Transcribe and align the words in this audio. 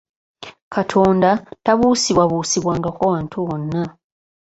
Katonda 0.73 1.29
tabuusibwabuusibwangako 1.65 3.01
wantu 3.11 3.37
wonna. 3.47 3.83